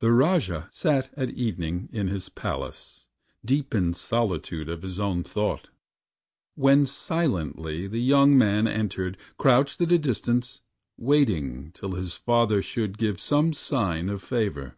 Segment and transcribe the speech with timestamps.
[0.00, 3.06] The Rajah sat at evening in his palace,
[3.42, 5.70] Deep in solitude of his own thought,
[6.54, 10.60] When silently the young man entering Crouched at a distance,
[10.98, 14.76] waiting till his father Should give some sign of favor.